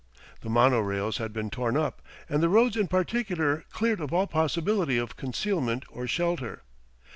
[0.41, 4.25] The mono rails had been torn up, and the roads in particular cleared of all
[4.25, 6.63] possibility of concealment or shelter.